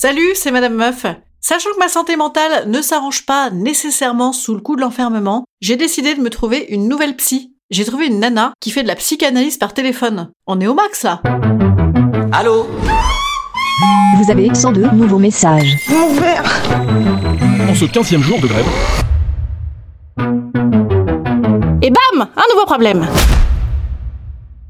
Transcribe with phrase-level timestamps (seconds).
[0.00, 1.06] Salut, c'est Madame Meuf.
[1.40, 5.74] Sachant que ma santé mentale ne s'arrange pas nécessairement sous le coup de l'enfermement, j'ai
[5.74, 7.56] décidé de me trouver une nouvelle psy.
[7.70, 10.30] J'ai trouvé une nana qui fait de la psychanalyse par téléphone.
[10.46, 11.20] On est au max là.
[12.30, 12.68] Allô
[14.22, 15.74] Vous avez 102 nouveaux messages.
[17.68, 18.66] En ce 15e jour de grève,
[21.82, 23.08] Et bam Un nouveau problème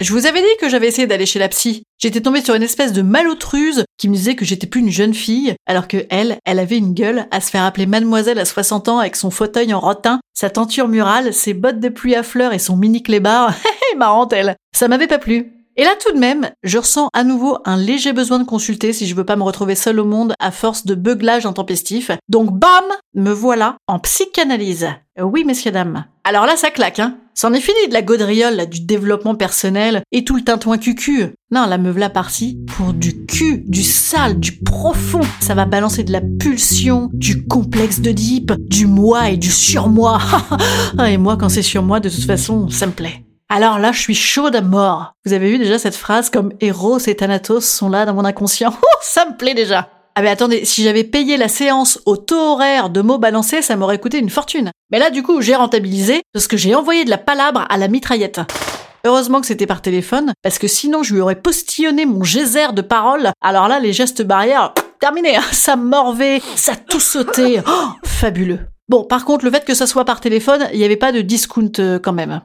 [0.00, 1.84] Je vous avais dit que j'avais essayé d'aller chez la psy.
[2.02, 5.14] J'étais tombée sur une espèce de malotruse qui me disait que j'étais plus une jeune
[5.14, 8.88] fille, alors que elle, elle avait une gueule à se faire appeler mademoiselle à 60
[8.88, 12.54] ans avec son fauteuil en rotin, sa tenture murale, ses bottes de pluie à fleurs
[12.54, 13.54] et son mini clébard.
[13.96, 14.56] Marrante elle.
[14.74, 15.61] Ça m'avait pas plu.
[15.76, 19.06] Et là tout de même, je ressens à nouveau un léger besoin de consulter si
[19.06, 22.10] je veux pas me retrouver seule au monde à force de beuglage intempestif.
[22.28, 22.84] Donc bam,
[23.14, 24.88] me voilà en psychanalyse.
[25.18, 26.04] Euh, Oui, messieurs dames.
[26.24, 27.18] Alors là, ça claque, hein.
[27.34, 31.28] C'en est fini de la gaudriole, là, du développement personnel et tout le tintouin cucu.
[31.50, 35.22] Non, la meuf là partie pour du cul, du sale, du profond.
[35.40, 40.20] Ça va balancer de la pulsion, du complexe de deep, du moi et du surmoi.
[41.08, 43.24] Et moi, quand c'est sur moi, de toute façon, ça me plaît.
[43.54, 45.12] Alors là, je suis chaude à mort.
[45.26, 48.72] Vous avez vu déjà cette phrase comme Eros et Thanatos sont là dans mon inconscient
[49.02, 49.90] ça me plaît déjà.
[50.14, 53.76] Ah mais attendez, si j'avais payé la séance au taux horaire de mots balancés, ça
[53.76, 54.70] m'aurait coûté une fortune.
[54.90, 57.88] Mais là, du coup, j'ai rentabilisé parce que j'ai envoyé de la palabre à la
[57.88, 58.40] mitraillette.
[59.04, 62.80] Heureusement que c'était par téléphone, parce que sinon je lui aurais postillonné mon geyser de
[62.80, 63.32] paroles.
[63.42, 65.44] Alors là, les gestes barrières, terminé, hein.
[65.52, 67.60] ça morvait, ça tout sauté.
[67.68, 68.60] Oh, fabuleux.
[68.88, 71.20] Bon, par contre, le fait que ça soit par téléphone, il n'y avait pas de
[71.20, 72.40] discount euh, quand même.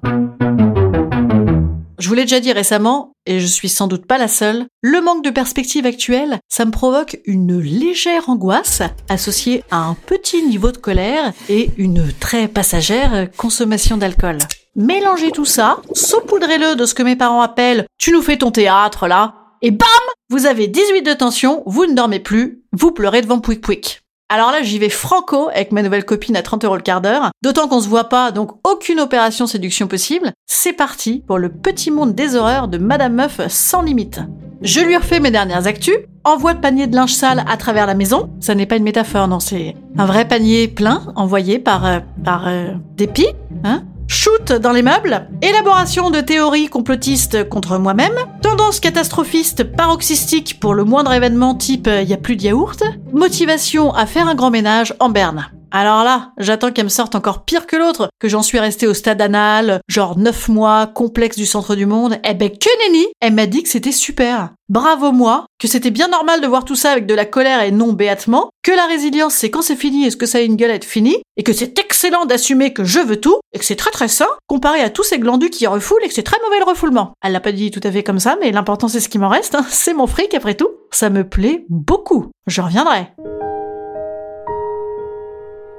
[1.99, 5.01] Je vous l'ai déjà dit récemment, et je suis sans doute pas la seule, le
[5.01, 10.71] manque de perspective actuelle, ça me provoque une légère angoisse associée à un petit niveau
[10.71, 14.37] de colère et une très passagère consommation d'alcool.
[14.75, 19.07] Mélangez tout ça, saupoudrez-le de ce que mes parents appellent tu nous fais ton théâtre
[19.07, 19.87] là, et bam
[20.29, 24.01] Vous avez 18 de tension, vous ne dormez plus, vous pleurez devant Pouic Pouic.
[24.29, 27.31] Alors là, j'y vais franco avec ma nouvelle copine à 30 euros le quart d'heure.
[27.41, 30.33] D'autant qu'on se voit pas, donc aucune opération séduction possible.
[30.45, 34.19] C'est parti pour le petit monde des horreurs de Madame Meuf sans limite.
[34.61, 35.95] Je lui refais mes dernières actus,
[36.25, 38.29] envoie de panier de linge sale à travers la maison.
[38.41, 42.47] Ça n'est pas une métaphore, non, c'est un vrai panier plein envoyé par, euh, par
[42.47, 43.29] euh, dépit,
[43.63, 50.73] hein Shoot dans les meubles, élaboration de théories complotistes contre moi-même, tendance catastrophiste paroxystique pour
[50.73, 54.94] le moindre événement type y a plus de yaourt, motivation à faire un grand ménage
[55.00, 55.51] en berne.
[55.79, 58.95] Alors là, j'attends qu'elle me sorte encore pire que l'autre, que j'en suis restée au
[58.95, 62.17] stade anal, genre 9 mois, complexe du centre du monde.
[62.27, 64.49] Eh ben que nenni Elle m'a dit que c'était super.
[64.69, 67.71] Bravo moi, que c'était bien normal de voir tout ça avec de la colère et
[67.71, 70.57] non béatement, que la résilience c'est quand c'est fini et ce que ça a une
[70.57, 73.63] gueule à être fini, et que c'est excellent d'assumer que je veux tout, et que
[73.63, 76.41] c'est très très sain, comparé à tous ces glandus qui refoulent et que c'est très
[76.44, 77.13] mauvais le refoulement.
[77.23, 79.29] Elle l'a pas dit tout à fait comme ça, mais l'important c'est ce qui m'en
[79.29, 79.65] reste, hein.
[79.69, 80.71] c'est mon fric après tout.
[80.91, 82.31] Ça me plaît beaucoup.
[82.47, 83.07] Je reviendrai.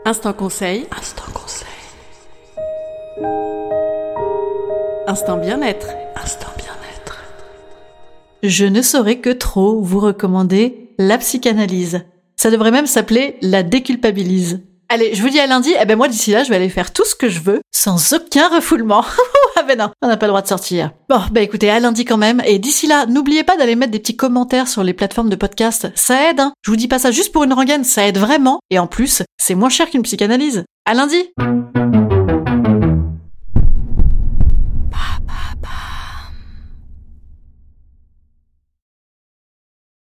[0.08, 0.86] Instant conseil.
[0.98, 1.68] Instant conseil.
[5.06, 5.88] Instant bien-être.
[6.16, 7.18] Instant bien-être.
[8.42, 12.06] Je ne saurais que trop vous recommander la psychanalyse.
[12.36, 14.62] Ça devrait même s'appeler la déculpabilise.
[14.88, 16.94] Allez, je vous dis à lundi, eh ben moi d'ici là, je vais aller faire
[16.94, 19.04] tout ce que je veux, sans aucun refoulement.
[19.68, 20.92] ben non, on n'a pas le droit de sortir.
[21.10, 23.98] Bon, bah écoutez, à lundi quand même, et d'ici là, n'oubliez pas d'aller mettre des
[23.98, 26.52] petits commentaires sur les plateformes de podcast, ça aide, hein.
[26.62, 29.22] Je vous dis pas ça juste pour une rengaine, ça aide vraiment, et en plus,
[29.36, 30.64] c'est moins cher qu'une psychanalyse.
[30.86, 31.18] À lundi